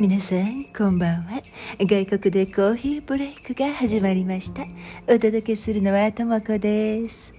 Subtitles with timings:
[0.00, 1.42] 皆さんこんばんは。
[1.78, 4.62] 外国でコーヒーブレイクが始まりました。
[5.06, 7.34] お届けするのはともこです。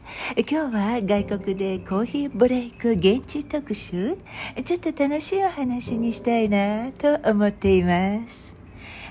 [0.48, 4.16] 今日は外国でコーヒーブレイク現地特集。
[4.64, 8.54] ちょっと楽しいお話にしたいなと思っています。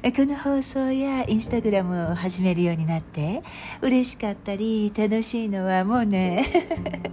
[0.04, 3.42] この放送やインスタグラムを始めるようになって
[3.82, 6.46] 嬉しかったり楽しいのはもうね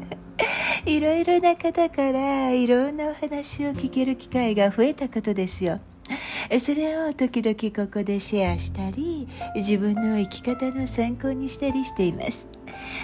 [0.86, 5.80] いろいろな方からいろんなお話を聞ける機会が増えたことですよ。
[6.60, 12.48] それを時々ここでシェアしたり自分の生き方の参考にしたりしています。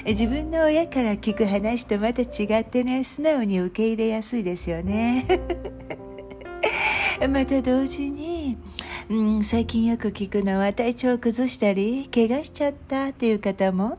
[0.05, 5.25] 自分の親から聞く話とまた違ってね素直に受け入れやすいですよね。
[7.29, 8.57] また同時に、
[9.09, 13.97] うん、最近よく聞くのは体調を崩したり怪我しちゃったっていう方も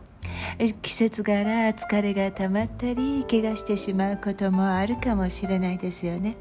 [0.82, 6.36] 季節柄疲れが溜まったり怪我してしまうこともあるかもしれないですよね。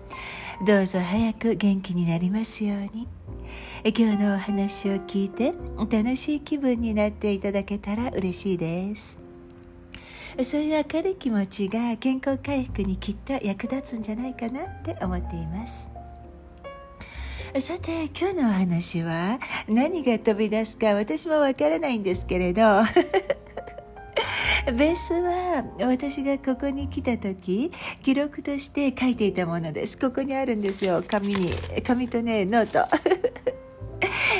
[0.66, 3.08] どうぞ早く元気になりますように。
[3.86, 9.17] 今日のお話を聞いて楽しい気分になっていただけたら嬉しいです。
[10.42, 15.92] そういう明るい気持ちが健康回復にきっと役立つんじゃないかなって思っています。
[17.59, 22.61] さて今日のお話は何が飛び出すか私もわからないんですけれど。
[24.72, 29.97] ベースは私がここに来た時記録として書いていたものです。
[29.97, 31.03] ここにあるんですよ。
[31.05, 31.52] 紙に
[31.86, 32.88] 紙とねノート。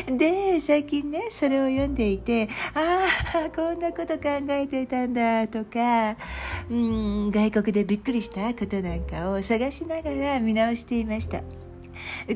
[0.17, 3.05] で最近ねそれを読んでいてあ
[3.47, 6.17] あこんなこと考えてたんだとか
[6.69, 11.41] うん外国でびっくりしたことなんかを探しながら見直していました。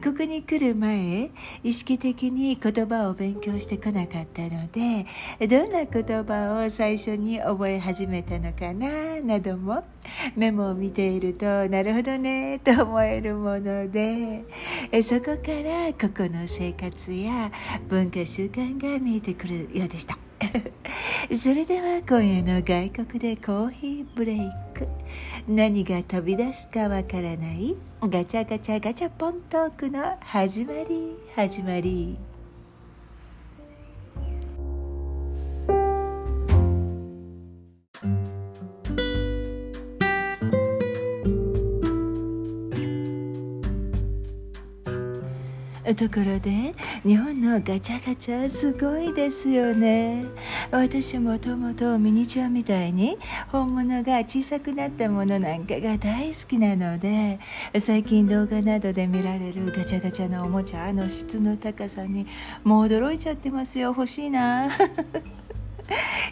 [0.04, 1.30] ここに来る前
[1.64, 5.06] 意識的に言葉を勉強してこなかったので
[5.48, 9.84] どんな言葉を最初に覚え始めたのかななども
[10.36, 14.46] メモを見ているとなるほどねと思えるもので
[15.04, 17.52] そこからここの生活や
[17.88, 20.18] 文化習慣が見えてくるようでした。
[21.36, 24.38] それでは今夜の外国でコーヒーブレイ
[24.74, 24.88] ク
[25.48, 32.16] 何が飛び出すかわからないガチャガチャガチャポントークの始まり始まり
[45.96, 46.74] ところで
[47.06, 50.26] 日本のガチャガチャすごいですよね。
[50.72, 53.18] 私もともとミニチュアみたいに
[53.50, 57.40] 本物が小さくなったものなんかが大好きなので
[57.80, 62.28] 最近動画などで見られるガチャガチャのおもちゃの質の高さに
[62.64, 63.90] もう驚いちゃってますよ。
[63.90, 64.70] 欲しいな。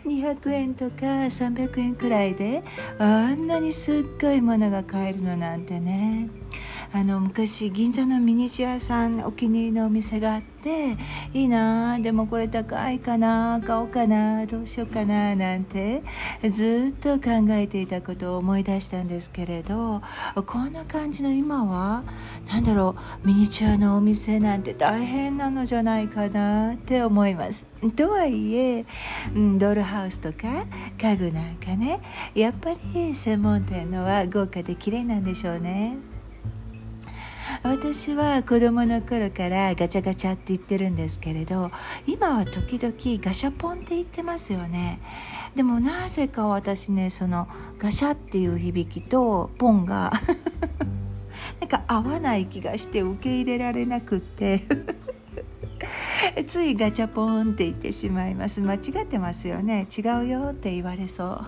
[0.06, 2.62] 200円とか300円くらいで
[3.00, 6.30] あんなにすっごいものが買えるのなんてね。
[6.96, 10.96] あの昔銀座のミニチュアさんお気に入りのお店があって
[11.34, 16.04] いいなでもこれ高いかな買おうかなどうしようかななんて
[16.50, 20.02] ずっと考えていたことを思い出したんですけれど
[20.46, 22.06] こんな感じの今は
[22.48, 22.96] 何だろ
[23.26, 27.68] うミニチュアのお店なんて大変なのじゃないかなって思います。
[27.98, 28.86] とはいえ、
[29.36, 30.66] うん、ドールハウスとか
[30.98, 32.00] 家具なんかね
[32.34, 36.15] やっぱり専門店のは豪華で綺麗なんでしょうね。
[37.64, 41.72] 私は子供の頃からガチャガチャって言ってるんですけれど
[42.08, 42.94] 今は時々
[43.24, 45.00] ガシャポンって言ってますよね。
[45.56, 50.12] でもなぜか私ねそのガシャっていう響きとポンが
[51.62, 54.62] なんか合わない気がして受け入れられなくって。
[56.48, 58.60] ついガチャポンって言ってしまいます。
[58.60, 59.88] 間違ってますよね。
[59.96, 61.46] 違うよって言われそう。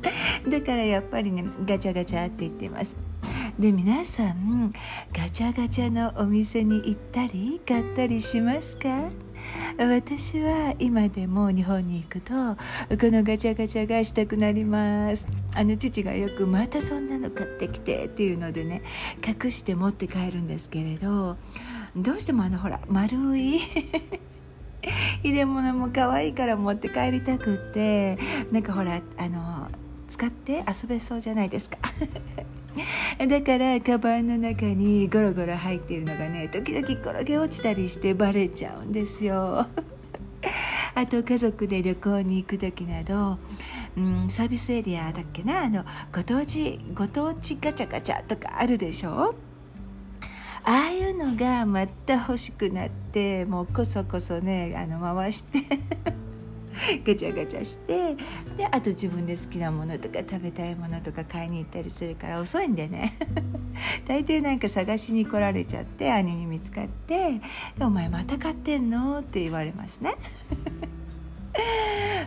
[0.50, 3.09] だからやっぱりねガチャガチャって言ってます。
[3.58, 4.72] で皆さん
[5.12, 9.10] ガチャガチャのお店に行ったり買ったりしますか？
[9.78, 12.56] 私は今でも日本に行くとこ
[13.10, 15.28] のガチャガチャがしたくなります。
[15.54, 18.82] あの父がよくまたそんなの買ってきてっていうのでね
[19.26, 21.36] 隠して持って帰るんですけれど
[21.96, 23.60] どうしてもあのほら丸い
[25.24, 28.18] 入れ物も可愛いから持って帰りたくって
[28.52, 29.68] なんかほらあの
[30.08, 31.78] 使って遊べそうじゃないですか。
[33.28, 39.66] だからカバンの中にゴロゴロ入っているのがね時々転げ落ちたりしてバレちゃうんですよ。
[40.94, 43.38] あと家族で旅行に行く時など、
[43.96, 49.34] うん、サービスエリアだっけなあのご当地ご当地ガチャガチャとかあるでしょ？
[50.62, 55.60] ああいうのがまた欲しくなってもうこそこそねあの回して。
[57.04, 58.16] ガチャガチャして
[58.56, 63.14] であと自分で好きなものとか食べたいものとか買いに行ったりするから遅いんでね
[64.06, 67.40] 大抵なんか探しに来られちゃって兄に見つかって
[67.80, 70.14] 「お前また買ってんの?」って言われますね。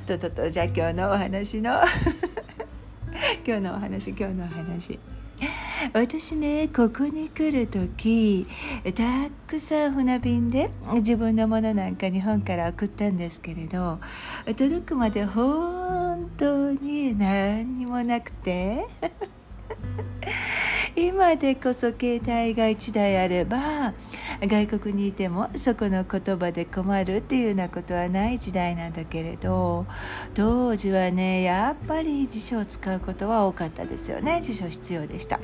[0.05, 1.79] とととじゃあ今日のお話の
[3.45, 4.99] 今日のお話今日のお話。
[5.93, 8.47] 私ねここに来る時
[8.95, 13.99] たくさん船便で自分のものなんか日本から送ったんですけれど
[14.45, 18.85] 届くまで本当に何にもなくて
[20.95, 23.93] 今でこそ携帯が1台あれば
[24.47, 29.85] 外国にいてもそこの言葉で困るっていうようなことはない時代なんだけれど
[30.33, 34.41] 当時はねやっぱり辞書を使うことは多かったですよね。
[34.41, 35.39] 辞書必要でした。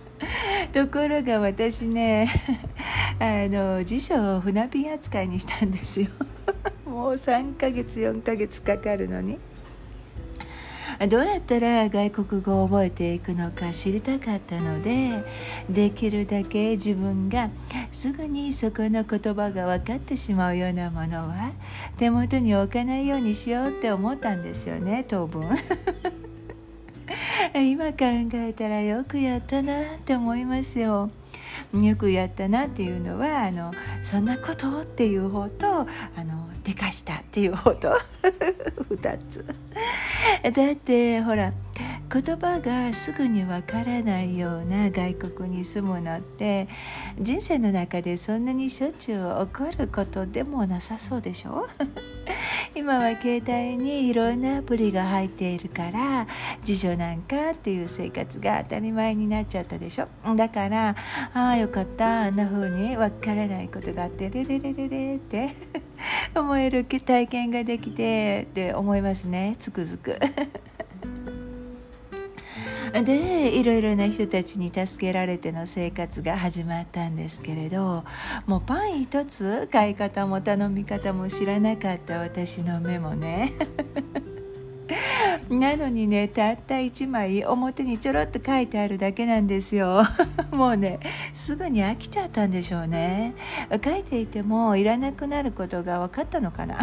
[0.72, 2.28] ところが私ね
[3.18, 6.08] あの辞書を船便扱いにしたんですよ。
[6.84, 9.38] もう3ヶ月4ヶ月かかるのに。
[11.04, 15.22] どうやったら外国語を覚えていくのか知りたかったので
[15.68, 17.50] できるだけ自分が
[17.92, 21.52] すぐにそこの言葉が分かってしまうようなものは
[21.98, 25.46] 手元に置かないようにしようって思ったんですよね当分。
[27.54, 31.10] 今考えたらよくやったなって思いますよ。
[31.74, 33.72] よくやったなっていうのはあの
[34.02, 35.84] そんなことっていう方とあ
[36.24, 37.92] のでかしたっていう方と
[38.90, 39.44] 2つ
[40.42, 41.52] だってほら
[42.12, 46.68] 言葉がすぐにわからないような外国に住むのって
[47.18, 51.66] 人生の中でそんなにしょっちゅう起こることでもなさそうでしょ？
[52.76, 56.26] 今は携帯にいろんなアプリが入っているから
[56.64, 60.06] 辞書なんかっていう生活が当たり前になっちゃったでしょ？
[60.36, 60.94] だから
[61.34, 65.50] ああよかったあんな風にわからないことがあってレレレレレって
[66.38, 69.56] 思える体験ができてって思いますね。
[69.58, 70.16] つくづく。
[72.92, 78.04] でいろいろな人たちに助けられての生活が始まったんですけれど
[78.46, 83.52] もうパン一つ買い方も頼み方も知らなかった私の目もね。
[85.50, 90.04] なのにねたった1枚表にちょろっと書いてあるだけなんですよ。
[90.54, 90.98] もうね
[91.34, 93.34] すぐに飽きちゃったんでしょうね。
[93.84, 96.78] 書いていてもいらなくなることが分かったのかな。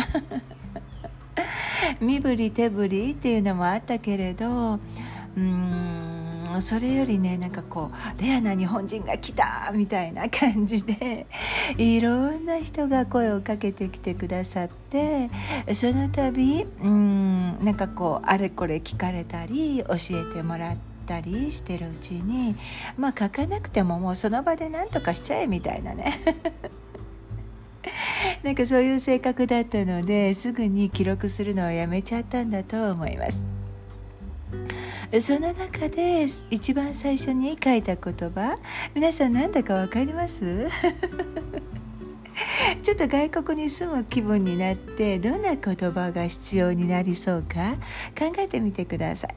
[1.99, 4.79] 身振り手振りっていうのもあったけれど
[5.35, 11.25] うんそれよりねなんかこうレアな日本人が来たみたいな感じで
[11.77, 15.29] いろんな人が声をかけてきてくださって
[15.73, 20.93] その度うんなんかこうあれこれ聞かれたり教えてもらって。
[21.03, 22.55] たりしてるうちに
[22.97, 26.17] まあ書かなくてももうその場で何とかしちゃえみたいなね
[28.41, 33.52] なんかそういう性格だったのですぐに記録するのをやめちゃったんだと思います。
[35.21, 38.57] その中で一番最初に書いた言葉
[38.95, 40.67] 皆さん何だか分かります？
[42.81, 47.75] ちょっと外国に住む気分になってどんな言葉が必要になりそうか？
[48.17, 49.35] 考えてみてください。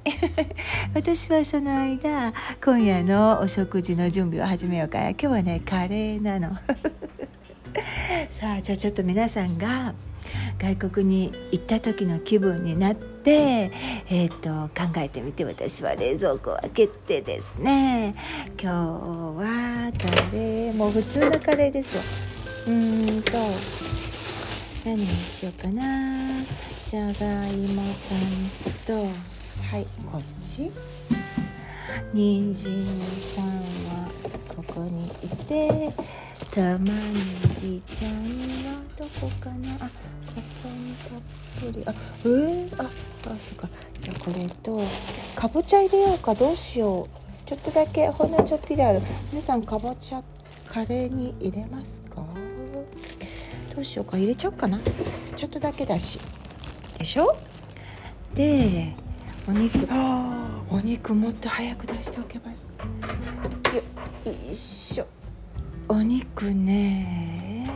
[0.94, 2.32] 私はその間
[2.64, 5.10] 今夜のお食事の準備を始めようか。
[5.10, 6.56] 今日はねカレーなの。
[8.30, 9.94] さあじゃあちょっと皆さんが
[10.58, 13.72] 外国に行った時の気分になって、
[14.08, 18.14] えーと、考えてみて私は冷蔵庫を開けてですね。
[18.60, 22.02] 今日はカレーもう普通のカレーですよ。
[22.66, 23.32] うーんと
[24.84, 26.44] 何にしようかな。
[26.90, 30.70] じゃがいもさんとはいこっち。
[32.12, 32.86] 人参
[33.34, 34.10] さんは
[34.54, 35.92] ここにいて
[36.50, 36.92] 玉ね
[37.60, 39.74] ぎちゃんはどこかな？
[39.74, 41.20] あここにたっ
[41.70, 41.84] ぷり。
[41.86, 42.88] あえー、ああ
[43.38, 43.68] そうか。
[44.00, 44.80] じゃあこれと
[45.34, 46.34] かぼちゃ入れようか。
[46.34, 47.08] どうしよう。
[47.46, 49.00] ちょっとだけほんのちょっぴりある。
[49.30, 50.22] 皆さんかぼちゃ
[50.68, 52.22] カレーに入れますか？
[53.74, 54.16] どうしようか。
[54.16, 54.80] 入れちゃおうかな。
[55.36, 56.18] ちょっとだけだし。
[56.98, 57.36] でしょ？
[58.34, 58.94] で
[59.46, 59.86] お肉。
[59.90, 62.50] あお肉もっと早く出しておけば。
[62.50, 65.06] いいよいしょ。
[65.88, 67.68] お肉ね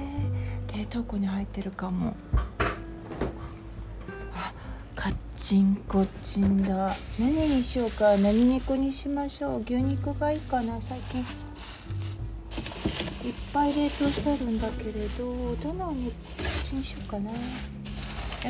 [0.76, 2.16] 冷凍庫に入ってるかも。
[4.34, 4.52] あ
[4.96, 6.92] カッチンコッチンだ。
[7.18, 8.16] 何にしようか。
[8.16, 9.62] 何肉にしましょう。
[9.62, 11.20] 牛肉がいいかな最近。
[11.20, 11.26] いっ
[13.52, 16.12] ぱい冷凍してあるんだけれどどの肉
[16.72, 17.30] にしようかな。
[17.30, 17.36] よ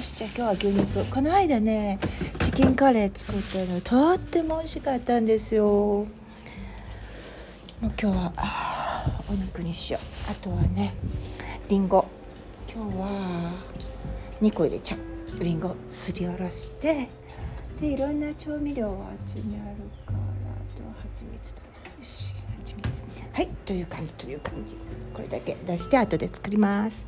[0.00, 1.04] しじゃあ今日は牛肉。
[1.12, 1.98] この間ね
[2.44, 5.66] チキンカレー作ったのとっても美味しかったんですよ。
[5.66, 6.06] もう
[7.82, 8.59] 今日はあ
[9.30, 10.30] お肉にしよう。
[10.30, 10.94] あとはね
[11.68, 12.04] りんご
[12.72, 13.52] 今日は
[14.42, 15.42] 2個入れちゃう。
[15.44, 17.08] りんごすりおろして
[17.80, 20.18] でいろんな調味料はあっちにあるから
[20.76, 21.66] と蜂蜜だよ
[22.02, 22.34] し
[22.64, 24.76] 蜂蜜はいという感じという感じ。
[25.14, 27.06] これだけ出して後で作ります。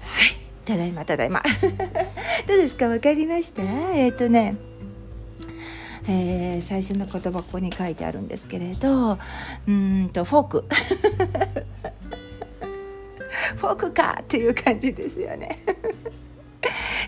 [0.00, 1.42] はいただいまただいま。
[2.48, 2.88] どうですか？
[2.88, 3.62] わかりました？
[3.62, 4.56] えっ、ー、とね
[6.06, 9.18] えー、最初の言葉ここに書いてあるんですけれど
[9.66, 10.64] うんとフォーク。
[13.56, 15.58] フォークかっていう感じですよね。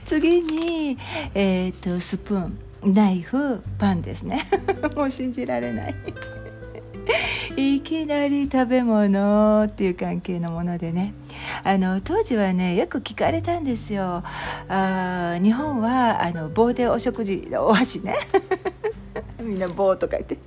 [0.05, 0.97] 次に、
[1.35, 2.59] えーと、スプーン。
[2.85, 4.47] ナイフパンですね。
[4.95, 5.95] もう信じられない。
[7.57, 11.15] いきなり食べ物っていう関係のものでね。
[11.65, 14.23] あの当時はねよく聞かれたんですよ。
[14.69, 18.15] あ日本はあの棒でお食事お箸ね。
[19.41, 20.39] みんな棒とか言って。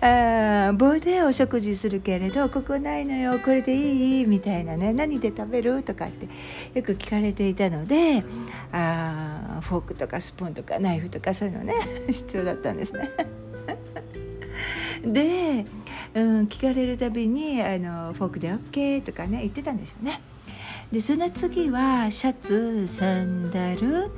[0.00, 4.26] あ棒でお食事するけれどここないのよこれでいい？
[4.26, 4.92] みたいなね。
[4.92, 5.82] 何で食べる？
[5.82, 6.26] とかって
[6.74, 8.24] よく聞かれていたので
[8.72, 11.74] あフォークとかスプーンとかナイフとかそういうのね
[12.06, 13.10] 必要だったんですね。
[15.04, 15.64] で、
[16.14, 20.20] うん、聞かれるたびにあのフォークで OK とかね言ってたんでしょうね。
[20.92, 24.10] でその次はシャツサンダル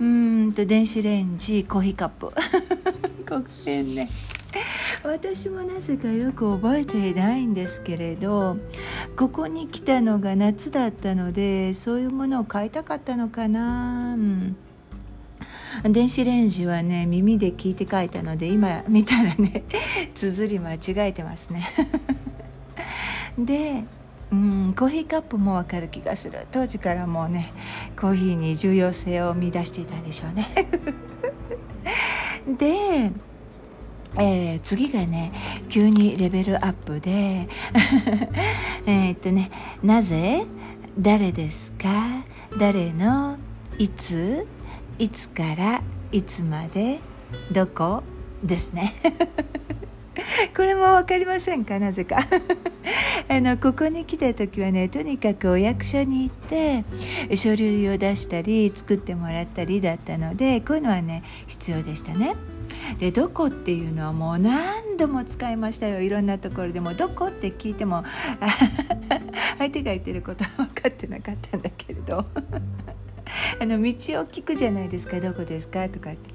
[0.00, 2.32] うんと電子レンジコーヒーカップ。
[3.28, 4.10] ごめんね。
[5.02, 8.58] 私もなぜかよく覚えていないんですけれど
[9.16, 14.56] ここに来たのが夏だったのでそういうものを買いたかったのかな、うん、
[15.84, 19.64] 電子レンジはね耳で聞いて書いたので今見たらね
[20.14, 21.68] 綴り間違えてますね。
[23.38, 23.84] で
[24.30, 26.46] うんコーヒーカップもわかる気がする。
[26.50, 27.52] 当時からもうね
[27.98, 30.48] コーヒーに重要性を見出していたんでしょうね。
[32.58, 33.12] で
[34.18, 35.32] えー、次がね
[35.70, 37.48] 急にレベルアップで
[38.86, 39.50] えっとね
[39.82, 40.44] なぜ
[40.98, 41.88] 誰ですか
[42.58, 43.38] 誰の
[43.78, 44.46] いつ
[44.98, 45.82] いつから
[46.12, 47.00] いつまで
[47.50, 48.02] どこ
[48.42, 48.94] ですね。
[50.54, 51.78] これも分かりませんか？
[51.78, 52.18] なぜか。
[53.28, 56.84] あのここに来た時はねとにかくお役所に行って
[57.36, 62.34] 書類を出したり作ってもらったりだったのでこういうのはね必要でしたね。
[62.98, 66.00] でどこっていうのはもう何度も使いましたよ。
[66.00, 68.04] いろんなところでもどこって聞いても
[69.58, 72.24] 相手が言ってることは分かってなかったんだけれど。
[73.60, 76.30] あの道を聞くじゃないですかどこですかとかって。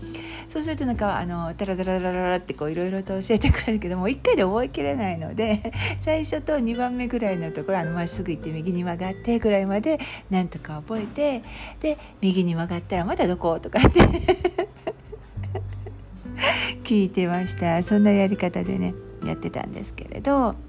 [0.48, 10.00] そうするとなんかあのタラタラタララってこういろいろと教えてくれるけども1回で覚えきれないので 最初と2番目ぐらいのところあのまっすぐ行って右に曲がってぐらいまで
[10.30, 11.42] なんとか覚えて
[11.82, 14.00] で右に曲がったらまだどことかって。
[16.84, 17.84] 聞いてました。
[17.84, 18.94] そんなやり方でね
[19.26, 20.67] やってたんですけれど。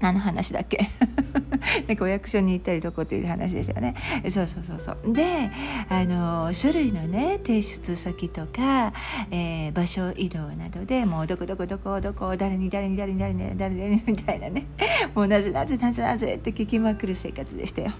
[0.00, 0.88] 何の話だっけ？
[1.86, 3.94] なんかお役所に行ったりとこっていう話ですよね
[4.30, 5.50] そうそうそうそうで
[5.88, 8.92] あの書類のね提出先とか、
[9.30, 14.66] えー、場所移動などでもうどこどこどこどこ誰に誰に誰に誰に誰に みたいなね
[15.14, 17.92] もうなぜなぜなぜなぜって聞きまくる生活でしたよ。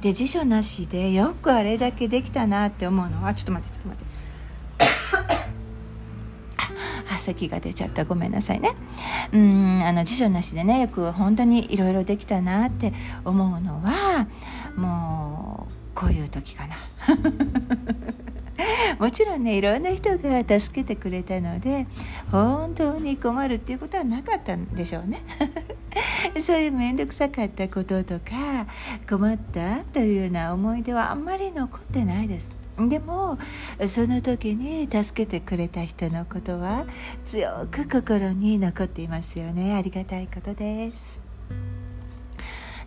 [0.00, 5.39] で辞書なしでよくあれだけできたなって思うのはちょっと待ってちょっと待って。
[7.20, 8.04] 咳が出ちゃった。
[8.04, 8.72] ごめんなさいね。
[9.32, 12.92] うんあの辞書なしでねよく本当にいろいろできたなって
[13.24, 14.26] 思うのは
[14.76, 16.76] もうこういう時かな。
[18.98, 21.86] もちろんねいろんな人が助けてくれたので
[22.30, 25.20] 本当に困るっていうことはなかったんでしょうね。
[26.40, 28.66] そういう面倒くさかったこととか
[29.08, 32.59] 困ったというような思い出はあんまり残ってないです。
[32.88, 33.38] でも
[33.86, 36.86] その時に助けてくれた人のことは
[37.26, 39.74] 強く心に残っていますよね。
[39.74, 41.20] ありがたいことです。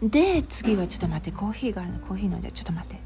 [0.02, 1.32] で次はちょっと待って。
[1.32, 2.00] コーヒーがあるの。
[2.00, 2.52] コーヒー飲んで。
[2.52, 3.00] ちょっと待って。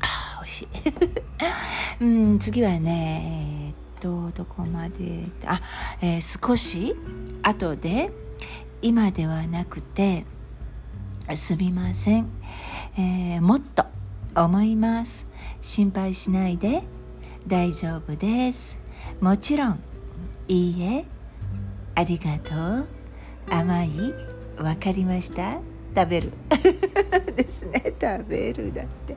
[0.00, 0.68] ああ美味しい。
[2.04, 5.24] うん次はねえー、っとどこまで？
[5.46, 5.62] あ、
[6.00, 6.94] えー、少し
[7.42, 8.10] 後で
[8.82, 10.26] 今ではなくて
[11.34, 12.26] すみません。
[12.96, 13.84] えー、もっと
[14.36, 15.26] 思います。
[15.60, 16.82] 心配しないで。
[17.46, 18.78] 大丈夫です。
[19.20, 19.80] もちろん。
[20.46, 21.04] いいえ。
[21.96, 22.86] ありがとう。
[23.50, 23.90] 甘い。
[24.58, 25.58] わかりました。
[25.96, 26.32] 食べる。
[27.36, 27.94] ですね。
[28.00, 29.16] 食べるだって。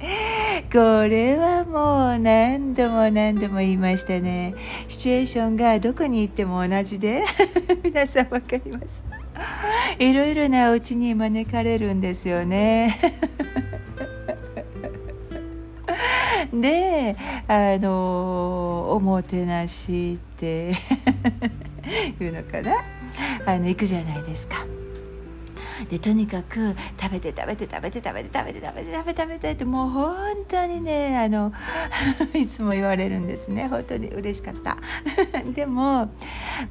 [0.71, 4.55] これはもう何度も何度も言いましたね。
[4.87, 7.23] シチュエーションがどこに行っても同じで。
[7.83, 9.03] 皆さん分かります。
[9.99, 12.97] いろいろなお家に招かれるんですよね。
[16.61, 17.15] で
[17.47, 20.73] あのおもてなしって
[22.19, 22.73] いうのかな？
[23.45, 24.57] あの行くじゃないですか。
[25.89, 30.17] でとにかく食べて食べて食べて食べて食べて食べて食べて食べてってもう本
[30.47, 31.53] 当にねあの
[32.33, 33.67] いつも言われるんですね。
[33.67, 34.77] 本当に嬉しかった。
[35.53, 36.09] でも、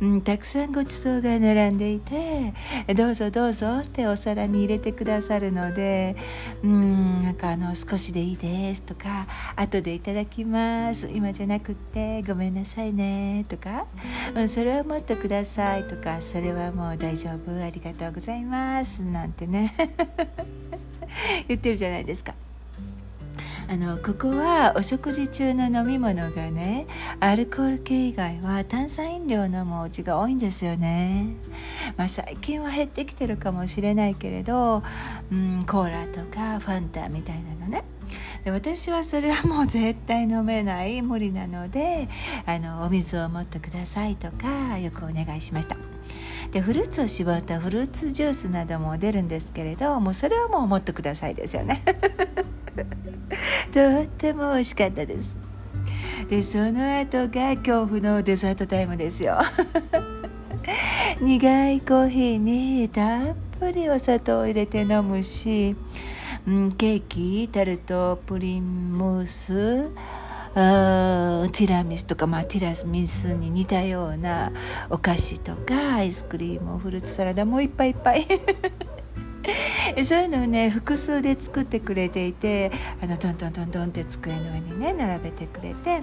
[0.00, 2.54] うん、たくさんごちそうが並んでいて
[2.94, 6.16] どうぞどうぞってお皿に入れてくださるので
[6.62, 11.10] うんなんかあの少しでいいですとか後でいただきます。
[11.12, 13.86] 今じゃなくってごめんなさいねとか、
[14.34, 18.95] うん、それはもっとくださいとかそれはもう大丈夫ありがとうございます。
[19.02, 19.74] なんてね。
[21.48, 22.34] 言ってるじゃないですか。
[23.68, 26.86] あのここはお食事中の飲み物がね
[27.18, 31.34] アルコール系以外は炭酸飲料のお家が多いんですよね、
[31.96, 34.84] まあ、最近は減ってきてるかもしれないけれど、
[35.32, 37.82] うん、コーラとかファンタみたいなのね。
[38.44, 42.08] で私はそれはもう絶対飲めない無理なので
[42.46, 45.95] あのお水を持ってくださいとかよくお願いしました。
[46.52, 51.82] でフルーツを絞ったフルーツジュースなども出るんですけれどもうそれはもう持ってくださいですよね。
[53.72, 55.34] とっても美味しかったです。
[56.28, 59.38] でその後が恐怖のデザートタイムですよ。
[61.20, 65.76] 苦いコーヒーにたっぷりお砂糖を入れて飲むし、
[66.46, 69.88] うん、ケーキタルトプリンムース
[70.56, 74.52] ティラミスとか、まあ、ティラミスに似たような
[74.88, 78.26] お菓子とかアイスクリームフルーツサラダもいっぱいいっぱい
[80.02, 82.72] そういうのをね複数で作ってくれていて
[83.02, 86.02] あのトントントントンって机の上にね並べてくれて。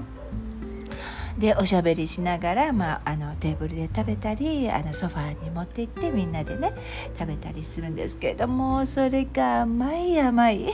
[1.36, 6.72] でおしゃべりしながら、まあ、あのテーブルで食べたりあのソファーに持って行ってみんなでね
[7.18, 10.68] 食べたりするんですけれどもそれが甘い甘い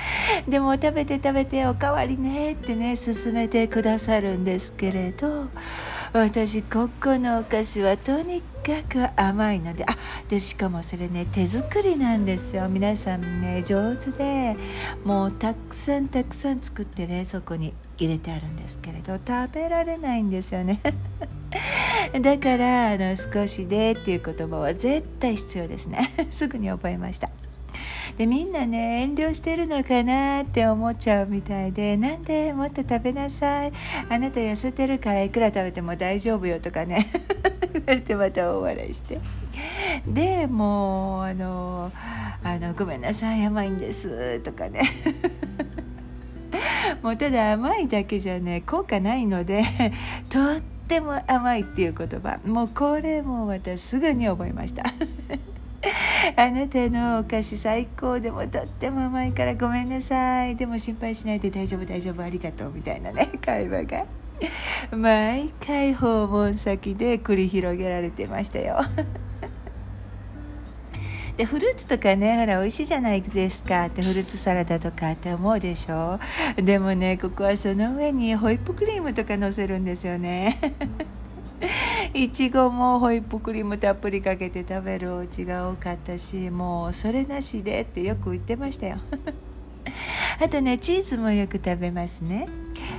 [0.48, 5.48] でも食べて食べておかわりねってね勧めてくださるんですけれど
[6.12, 9.96] 私ここのお菓子はとにかく甘いのであ
[10.28, 12.68] でしかもそれね手作りなんですよ。
[12.68, 14.56] 皆さんね上手で
[15.04, 20.80] もうたくさんたくさん作って冷蔵庫に入れてあるんですけれど食べられないんですよね。
[22.20, 26.10] だからあの少しでっていう言葉は絶対必要ですね。
[26.30, 27.30] すぐに覚えました。
[28.16, 33.72] でみんなね遠慮してるのかなって思っちゃうみたいでなんでもっと食べなさい。
[34.08, 37.06] あなた痩せてるからいくら食べても大丈夫よとかね。
[37.74, 39.20] 言われてまた大笑いして。
[40.06, 41.92] でもうあの
[42.42, 44.80] あのごめんなさい甘いんですとかね。
[47.02, 49.62] もうただ甘いだけじゃね効果ないので
[50.30, 52.40] とっても甘いっていう言葉。
[52.46, 54.84] もうこれも私すぐに覚えました。
[56.36, 60.56] あなたのお菓子最高でもとっても甘いからごめんなさい。
[60.56, 63.30] でも心配しないで大丈夫大丈夫ありがとうみたいなね。
[63.44, 64.04] 会話が。
[64.90, 68.78] 毎回訪問先で繰り広げられてましたよ。
[71.36, 73.86] でフルーツとかねほら美味しいじゃないですか。
[73.86, 76.18] ってフルーツサラダとかって思うでしょ。
[76.56, 80.58] でもねここはその上にホイップクリームとかのせるんですよね。
[82.14, 88.98] いちごもホイップクリームたっぷりかけて食べるお家が多かったしもうそれなしでってよく言ってましたよ
[90.40, 92.48] あとねチーズもよく食べますね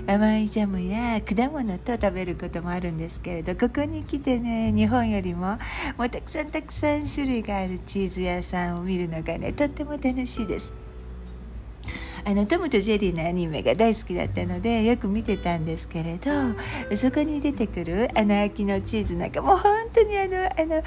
[0.08, 5.58] 甘いジャムや果物と食べることもあるんですけれどここに来てね日本よりも
[5.98, 10.87] もうたくさんたくさん種類があるチーズ屋さんを見るのがねとっても楽しいです。
[12.28, 16.30] あのトムとジェリーのアニメが大好きだったのでよく見てたんですけれど
[16.98, 20.84] そこに出てくるあの開きのチーズなんかもう本当にあのあの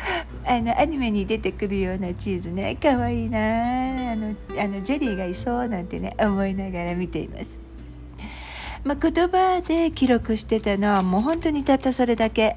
[0.47, 3.39] あのアニメに出てくるようなチーズねかわいいな
[4.13, 7.59] あのあのジェリーがいそうなんてね思いながら見ています。
[8.85, 12.55] まあ、言葉で記録してたのはもう本当にたったそれだけ。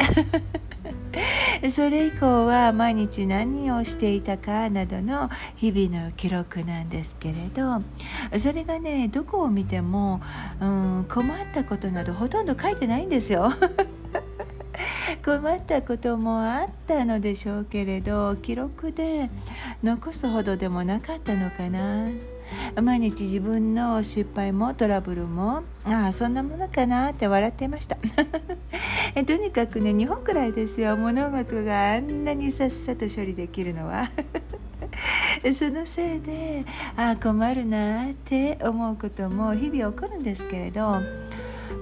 [1.69, 7.81] それ以降は毎日何をしていたかなどの日々の記録なんですけれど
[8.37, 10.21] それがねどこを見ても、
[10.59, 13.51] うん、困ったことなどほとんど書いてないんですよ。
[15.23, 19.29] 困ったこともあったのでしょうけれど記録で
[19.81, 22.09] 残すほどでもなかったのかな。
[22.81, 27.97] 毎日自分の失敗もトラブルもああそんなものかなって笑っていました。
[29.25, 30.95] とにかくね日本くらいですよ。
[30.97, 34.09] 物事があんなにさっさと処理できるのは。
[35.53, 41.01] そのせいでああ困るなって思うことも日々起こるんですけれど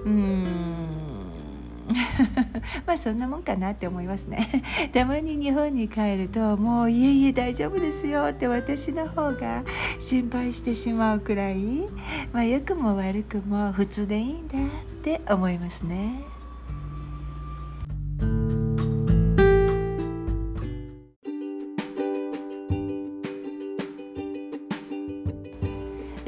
[0.05, 0.90] うん
[2.85, 9.63] まあそんなもんかなって思いますね たまに日本に帰るともういえいえ大丈夫ですよって私の方が
[9.99, 11.57] 心配してしまうくらい
[12.31, 16.30] まあ良くも悪くも普通でいいんだって思いますね。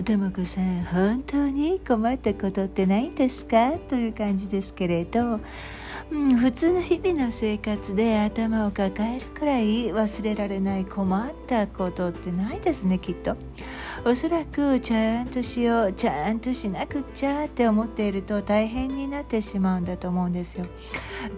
[0.03, 3.71] ともこさん本当に困ったことってないんですか？
[3.89, 5.39] という感じですけれど、
[6.11, 13.37] うん、普通の日々の生活で頭を抱えるくらい忘れられない困ったことってないですねきっと。
[14.05, 20.65] おそらくちゃんとしようちゃんとしなくっちゃって思っていると大変になってしまうんだと思うんですよ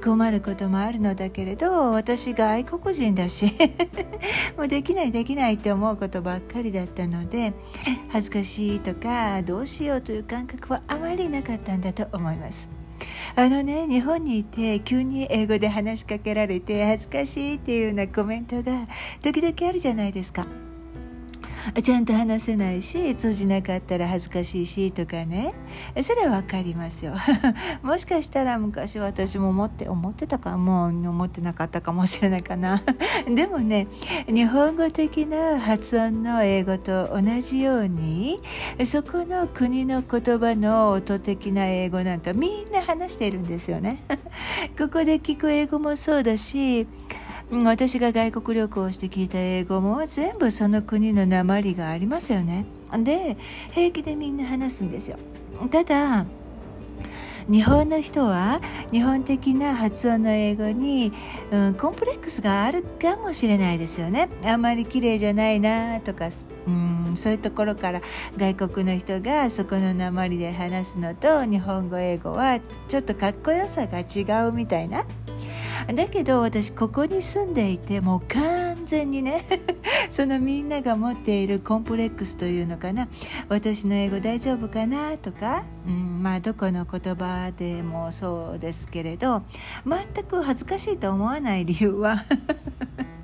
[0.04, 3.54] 困ることもあるのだけれど私外国人だし
[4.58, 7.54] もうできないできないって思うことばっかりだったので
[8.10, 12.67] 恥ずかしいとかどうしようという感覚はあまりなかったんだと思います
[13.36, 18.88] あのね日本にいて急に英語で話しかけられて恥ずかしいっていうようなコメントが
[19.21, 20.64] 時々あるじゃないですか。
[21.82, 25.54] ちゃんと話せないし通じなかったら恥ずかしいしとかね。
[26.01, 27.13] それは分かりますよ。
[27.82, 32.84] もしかしたら昔私も思って思ってたかもう思ってなかったかもしれないかな。
[33.28, 33.88] でもね
[34.28, 38.39] 日本語的な発音の英語と同じように
[38.86, 44.04] そこの国の言葉の音的な英語なんかみんな話しているんですよね。
[44.78, 46.88] ここで聞く英語もそうだし
[47.51, 52.65] 私が外国旅行して聞いた英語も全部その国の鉛がありますよね。
[52.97, 53.38] で
[53.71, 55.17] 平気でみんな話すんですよ。
[55.69, 56.25] ただ
[57.47, 58.60] 日本の人は
[58.91, 61.13] 日本的な発音の英語に、
[61.51, 64.29] うん、コンプレックスがあるかもしれないですよね。
[64.43, 66.29] あまり綺麗じゃないなとか
[66.67, 68.01] うんそういうところから
[68.36, 75.05] 外国の人がそこの鉛で話すのと日本語英語はちょっとかっこよさが違うみたいな。
[75.93, 79.43] だけど私ここに住んでいてもう完全にね
[80.09, 83.07] そのみんなが持っているコンプレックスというのかな。
[83.49, 89.43] 私の英語大丈夫かなとか、うん、まあどこの言葉でもそうですけれど
[89.85, 92.25] 全く恥ずかしいと思わない理由は。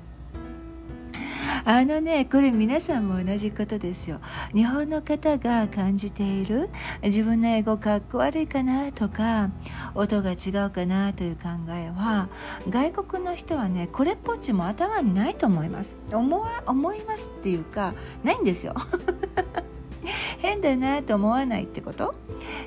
[1.64, 4.20] あのねこれ皆さんも同じことですよ。
[4.54, 6.70] 日本の方が感じている
[7.02, 9.50] 自分の英語かっこ悪いかなとか
[9.94, 12.28] 音が違うかなという考えは
[12.68, 15.98] 外国の人はねこれっぽっちも頭にないと思います。
[16.12, 18.74] 思思いますっていうかないんですよ。
[20.38, 22.14] 変だなと思わないってこと？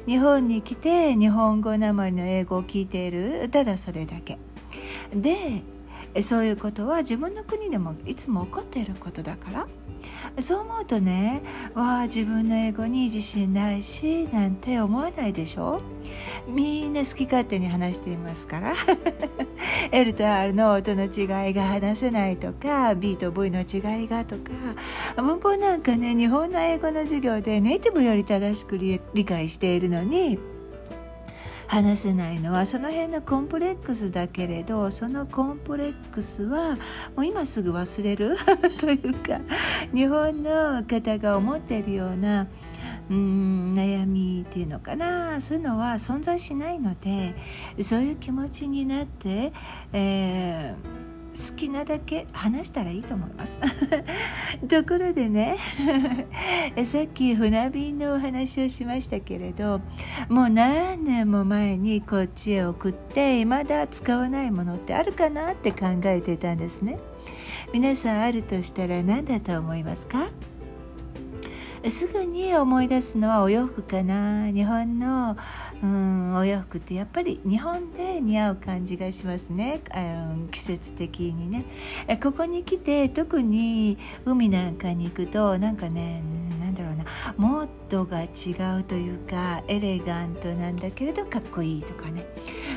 [0.08, 3.50] 日本に来て日本語なまりの英語を聞いている。
[3.50, 4.38] ただそれだけ。
[5.14, 5.62] で
[6.22, 9.68] そういうことは自分の国でもいつも起こっていることだから。
[10.40, 11.42] そう思うとね
[11.76, 15.82] わあ自分の英語に自信ないしなんて思わないでしょ。
[16.48, 18.74] みんな好き勝手に話していますから。
[19.92, 24.52] L と R の音の違いが話せないとか B と V の違いがとか。
[25.22, 30.40] 文法なんかね日本の英語の授業でネイティブより正しく理解しているのに
[31.76, 36.76] 話せないのはその辺のコンプレックスだけれどそのコンプレックスは
[37.18, 38.38] もう今すぐ忘れる？
[38.80, 39.42] というか
[39.94, 42.48] 日本の方が思っているような
[43.10, 45.42] うん悩みっていうのかな？
[45.42, 47.36] そういうのは存在しないので
[47.82, 49.52] そういう気持ちになって、
[49.92, 50.95] えー
[51.36, 53.60] 好きなだけ話したらいいと思います。
[54.70, 55.58] ところでね
[56.86, 59.82] さっき船便のお話をしましたけれど
[60.30, 66.98] もう何年も前にこっちへ送って未だ使わないものってあるかなって考えてたんですね。
[67.74, 70.28] 皆さんあるとしたら何だと思いますか？
[71.90, 74.52] すぐに思い出すのはお洋服かな。
[74.52, 75.38] 日本の、
[75.84, 80.00] うん、お洋服ってやっぱり日本で似合う感じがしますね、う
[80.46, 81.66] ん、季節的にね。
[82.22, 86.24] ここに来て特に海なんかに行くとなんかね
[86.60, 87.06] なんだろうな。
[87.38, 92.26] モードが違うというかエレガントなんだけれどかっこいいとかね。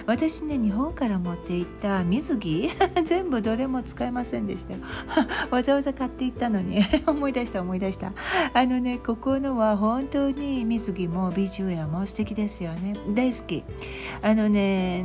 [0.07, 2.71] 私ね日本から持っていった水着？
[3.05, 4.81] 全部どれも使えませんでしたよ。
[5.51, 6.83] わざわざ買っていったのに。
[7.07, 8.12] 思い出した思い出した。
[8.53, 12.95] あのねここのは本当に水着もビジュアも素敵ですよね。
[13.15, 13.65] 大好き。
[14.23, 15.03] あのね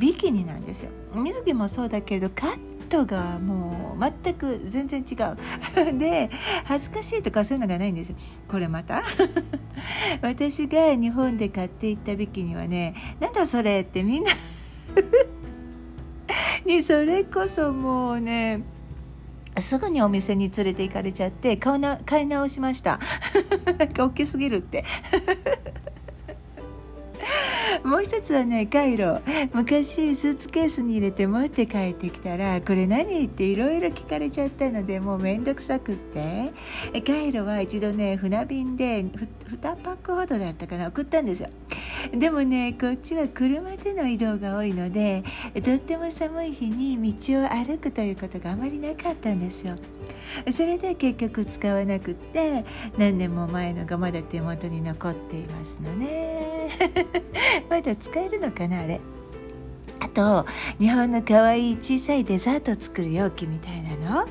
[0.00, 0.90] ビキニなんですよ。
[1.14, 5.36] 水着もそうだけどカットがもう全く全然違う。
[5.98, 6.30] で
[6.64, 8.16] 恥ずかしいとかそういうのがないんですよ。
[8.48, 9.02] これまた？
[10.22, 14.30] 私が日本で買っていったビキニはねなんだそれってみんな
[16.64, 18.62] にそれこそもうね
[19.58, 22.98] すぐにお店に連れて行かれちゃって買い直しました
[23.96, 24.84] 大きすぎるって。
[27.84, 29.20] もう一つはねカイロ。
[29.52, 36.52] 昔スーツケースに入れて持って帰ってきたら「これ何?」っていろいろ聞かれちゃったのでもうめんどくさくって。
[37.04, 41.48] カイロは一度ね船便で2パックほどだったかな送ったんですよ。
[42.12, 45.22] でもねこっちは車での移動が多いので
[45.62, 49.76] とっても寒い日に道を歩くということがあまりなかったんですよ。
[50.50, 52.64] それで結局使わなくって
[52.96, 56.68] 何年も前のがまだ手元に残っていますのね。
[57.72, 59.00] まだ使えるのかなあれ。
[60.02, 60.44] あと
[60.80, 63.90] 日本の可愛い小さいデザートを作る容器みたいな
[64.22, 64.24] の？
[64.24, 64.28] こ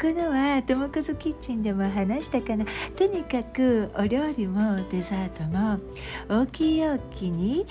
[0.00, 2.64] このはともこずキッチンでも話したかな？
[2.96, 5.78] とにかくお料理もデザートも
[6.28, 7.66] 大きい容器に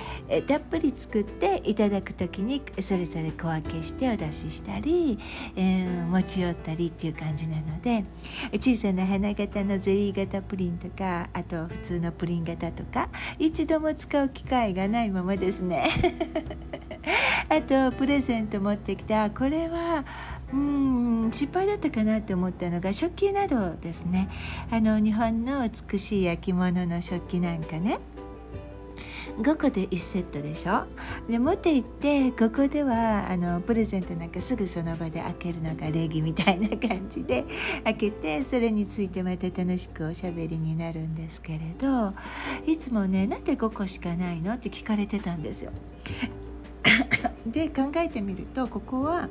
[0.47, 5.17] たっぷり作っていただく時にそれぞれ小分けしてお出ししたり、
[5.55, 8.05] えー、持ち寄ったりっていう感じなので
[8.53, 15.89] 小さな花形のゼリー型プリンとかあと普通のプリン型とか一度も使う機会がないままですね。
[17.49, 20.05] あとプレゼント持ってきたこれは
[20.53, 24.29] うん失敗だったかなと思ったのが食器などですね。
[24.71, 27.99] あの日本の美しい焼き物の食器なんかね。
[29.37, 30.85] 5個で1セットでしょ。
[31.27, 37.45] で持って行ってここではあのプレゼントなんかすぐその場で開けるのが礼儀みたいな感じで
[37.83, 42.13] 開けてそれについてまた楽しくおしゃべりになるんですけれど
[42.67, 45.71] いつもねなんで5個しかないのって聞かれてたんですよ。
[47.45, 49.29] で考えてみるとここは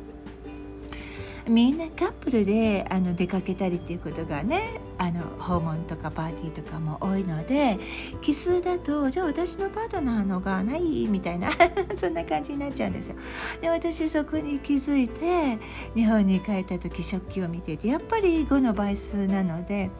[1.49, 7.81] みんなカップルであの出かけたりっていうことがねあの訪問とかパーティーとかも多いので
[8.21, 11.51] 奇数だとじゃあ私のパートナーのがないみたいな
[11.99, 13.17] そんな感じになっちゃうんですよ。
[13.61, 15.59] で私そこに気づいて
[15.97, 19.91] 日本に帰った時食器を見ていてやっぱり5の倍数なので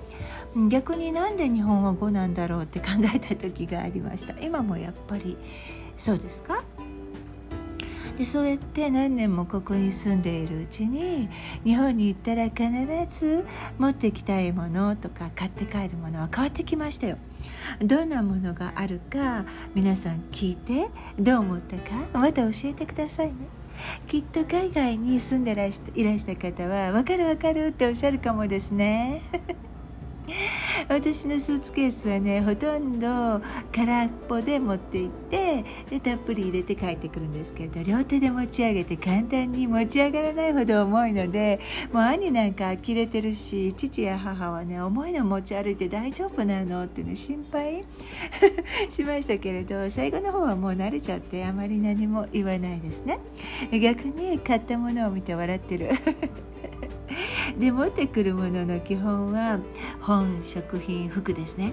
[0.69, 4.35] 逆になんで日本は5なんだろうって考えた時がありました。
[4.41, 5.37] 今もやっぱり
[5.97, 6.63] そうですか？
[8.17, 11.29] でそうやって何年もここに住んでいるうちに
[11.65, 12.65] 日本に行ったら必
[13.11, 13.45] ず
[13.79, 17.17] 持ってきたいものとか買って帰るものは変わってきましたよ。
[17.81, 19.45] どんなものがあるか
[19.75, 23.35] 皆さん聞いてどう思ったかまた教えてくださいね。
[24.07, 29.23] きっと海外に住んでらしいらした方は分かる分かるっておっしゃるかもですね。
[30.89, 33.41] 私のスーツケースはねほとんど
[33.75, 41.61] 空っぽで持って行ってでたっぷり入れて帰ってくるんですけど両手で持ち上げて簡単に持ち上がらないほど重いので
[41.93, 47.85] もう兄なんか呆れてるし父や母はね重いの持ち歩いて大丈夫なのってね心配
[48.91, 53.19] しましたけれど最後の方はもう慣れちゃってあまり何も言わないですね。
[53.71, 55.91] 逆に買ったものを見て笑ってる。
[57.59, 59.59] で持ってくるものの基本は
[60.01, 61.73] 本食品服ですね。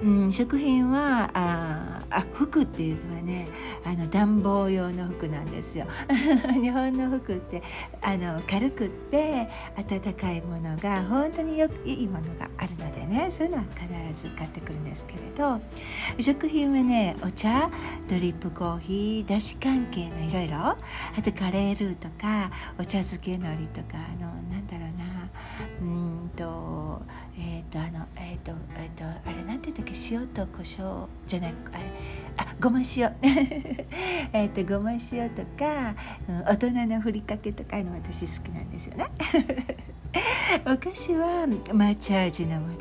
[0.00, 3.48] うん、食品はああ服っていうのはね
[3.84, 5.86] あの暖房用の服なんですよ。
[6.60, 7.62] 日本の服って
[8.00, 9.48] あの軽くって
[9.88, 15.60] 暖かいものが本当によくいいものがあるのでねそういうのは必ず買ってくるんですけれど
[16.20, 17.70] 食品はねお茶
[18.08, 20.78] ドリップコーヒーだし関係のいろいろあ
[21.22, 25.28] とカレールーとかお茶漬けのりとかあのなんだろうな
[25.80, 27.02] うんと
[27.38, 28.06] えっ、ー、とあの、
[29.78, 31.54] だけ塩と胡椒じゃない
[32.36, 33.14] あごま塩。
[34.32, 35.94] えっとごま塩とか、
[36.28, 39.06] うん、大人のふりかけとかの私好きなんですよね。
[40.66, 42.76] お菓子は抹茶味のもの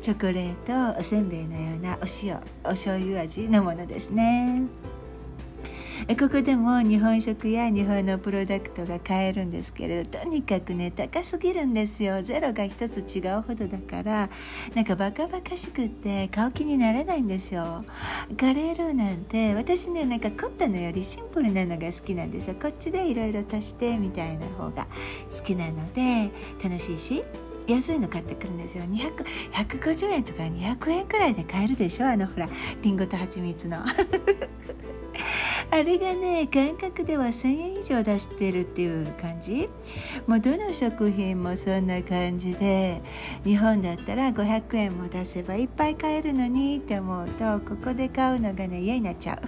[0.00, 4.62] チョコレートおせんべいのようなお塩お醤油味のものですね。
[6.06, 12.22] ここでも日本食や日本のプロダクトが買えるんですけれどとにかくね高すぎるんですよ。
[12.22, 14.28] ゼロが一つ違うほどだから
[14.74, 17.84] なんかバカバカしくって買う気になれないんですよ。
[18.36, 22.56] カレールーなんて私ねなんか凝ったのよりシンプルなのが好きなんですよ。
[22.60, 24.86] こっちでいろいろ足してみたいな方が
[25.36, 26.30] 好きなので
[26.62, 27.24] 楽しいし
[27.66, 28.84] 安いの買ってくるんですよ。
[28.84, 32.06] 150円とか200円くらいで買えるでしょ？
[32.06, 32.48] あのほら
[32.82, 33.78] りんごと蜂蜜の。
[35.70, 39.68] あれがね感覚では1000円以上出してるっていう感じ
[40.26, 43.00] もうどの食品もそんな感じで
[43.44, 49.38] 日本だったら500円も出せばいっぱい買えるのにって思うとここで買うのがね嫌になっちゃう。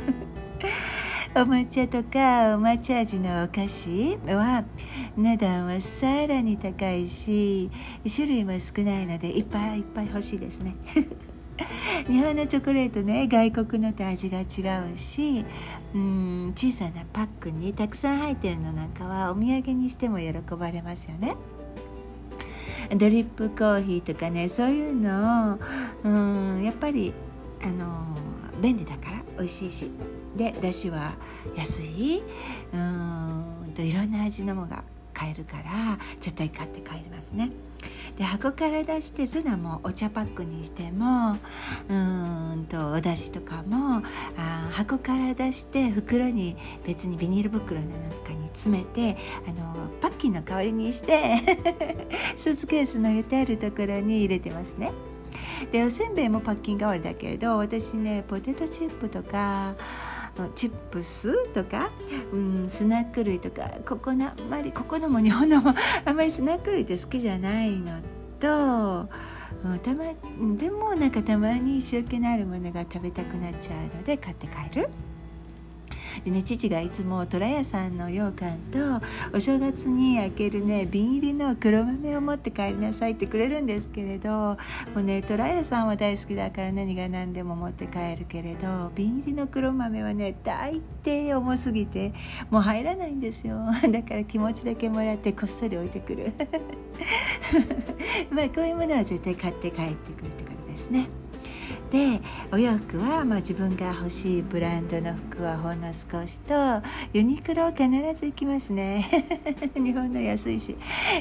[1.37, 4.65] お抹茶とかお抹茶味のお菓子は
[5.19, 7.71] 値段はさらに高いし
[8.15, 10.75] 種類も少ないのでいっぱいいっぱい欲しいですね。
[12.09, 15.45] 日本のチョコレートね外国のと味が違うし
[15.95, 21.35] うん小さなパックにたくさん入ってるのなんかはお土産にしても喜ばれますよね。
[22.95, 25.59] ドリップコーヒーとかねそういうのを
[26.05, 27.13] うんやっぱり
[27.65, 28.07] あの
[28.63, 29.91] 便利だから美味しいし
[30.37, 31.15] でだしは
[31.57, 32.23] 安い
[32.73, 34.85] うんといろんな味のものが
[35.17, 37.51] 買えるから絶対買って帰りますね。
[38.19, 41.39] で箱から出してそういうのはもうお茶パックにしても
[41.89, 44.03] うんとお出汁とかも
[44.37, 49.17] あ箱から出して袋に別にビニール袋の中に詰めて
[49.49, 51.37] あのパッキンの代わりにして
[52.37, 54.93] スーツケースの入れてあるところに入れてますね。
[55.73, 59.75] でおせんべいもパッキン代わりだけれど私ねポテトチップとか
[60.55, 61.91] チップスとか、
[62.33, 67.93] うん、スナック類とかここのあまりここのも日本のも あんまりスナック類って好きじゃないの
[68.39, 69.09] と
[69.83, 70.05] たま
[70.57, 74.89] でもなんかたまに塩気のあるものが食べたくなっちゃうので買って帰る。
[76.25, 84.57] でね父がいつも虎屋さんの羊羹とお正月に開けるね瓶入りの黒豆を持って帰りなさいってくれるんですけれども
[84.97, 92.13] うね虎屋さんは大好きだから何が何でも持って帰るけれど瓶入りの黒豆はね大抵重すぎて
[92.51, 93.59] もう入らないんですよ
[93.91, 96.33] だから気持ちだけもらってこっそり置いてくる
[98.31, 101.07] まあこういうものは絶対買って帰ってくるってことですね。
[101.91, 102.21] で
[102.53, 106.55] お洋服は、まあ、自分が欲しいブランドの服はほんの少しと
[107.13, 109.07] ユニクロは必ず行きますね。
[109.75, 110.77] 日本の安いし。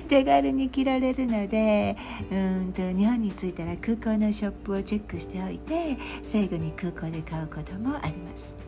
[0.07, 1.95] 手軽に着られるので
[2.31, 8.64] うんと日本に着いたら空港のショップをチェックしておいて最後に空港で買うこともあります。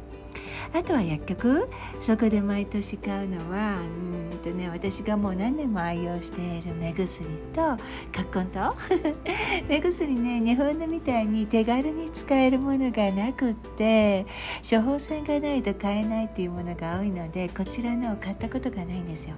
[0.74, 1.70] あとは薬局？
[2.00, 3.84] そこで毎年買うのはう
[4.36, 7.78] んとね私がもう何年も愛用している目薬と
[8.12, 8.76] 葛根と
[9.68, 14.26] 目薬ね日本のみたいに手軽に使えるものがなくって
[14.70, 19.36] 処方箋がないと買えないっていうものが多いのでこちらのを買ったことがないんですよ。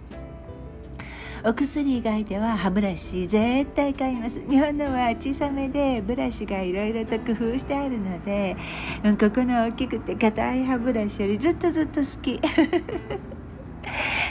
[1.46, 4.42] お薬以外では歯ブラシ絶対買います。
[4.50, 8.58] 日本のは小さめでブラシがいろいろと工夫してあるので、
[9.06, 12.42] うん、ここの大きくて硬い歯ブラシよりずっとずっと好き。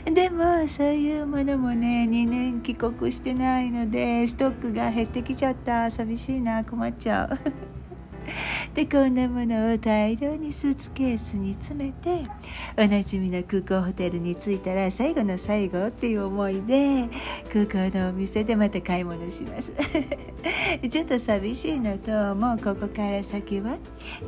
[0.04, 5.90] でもそういうものもね2年帰国してないのでストックが減ってきちゃった。
[5.90, 7.67] 寂しいな困っちゃう。
[8.74, 12.28] でこんなものを大量にスーツケースに詰めて
[12.76, 17.08] おなじみの空港ホテルに着いたら最後の最後っていう思いで
[17.52, 19.72] 空港のお店でまた買い物します。
[20.88, 23.76] ちょっと寂しいのともうここから先は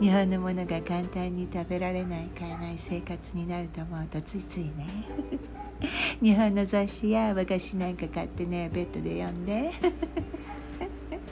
[0.01, 4.87] 日本のものが簡単に食べられない買えない生活になると思うとついついね。
[6.21, 9.71] 日本の雑誌や和菓子なんか買ってねベッドで読んで。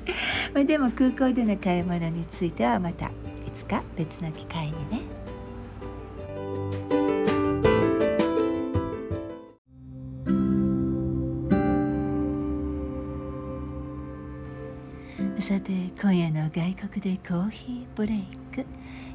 [0.55, 3.11] まあでも空港での買い物についてはまたい
[3.53, 5.01] つか別の機会にね。
[15.41, 18.67] さて今夜の外国でコーヒーブレイク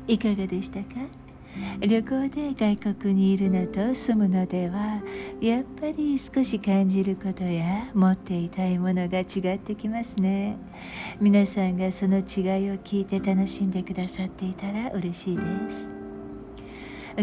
[0.07, 0.95] いかがでしたか？
[1.79, 5.01] 旅行で外国にいるのと住むのでは
[5.39, 10.57] やっぱり少し感じることや持っていたいものが違ってきますね。
[11.19, 12.23] 皆さんがその違い
[12.71, 15.89] を聞いて楽しんでくださっていたら嬉しいです。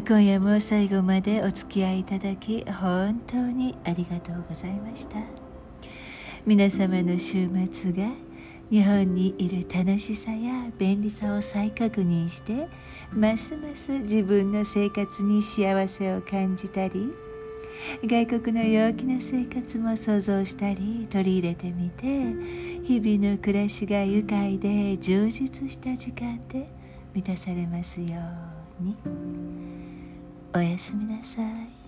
[0.06, 5.16] 今夜も最後までお付き合いいただき本当にありがとうございました。
[6.46, 8.29] 皆様の週末が
[8.70, 12.68] 日本にいる楽しさや便利さを再確認して
[13.12, 17.12] ますます自分の生活に幸せを感じたり
[18.04, 22.04] 外国の陽気な生活も想像したり取り入れてみて
[22.84, 26.68] 日々の暮らしが愉快で充実した時間で
[27.12, 28.18] 満たされますよ
[28.80, 28.96] うに。
[30.52, 31.79] おやすみなさい。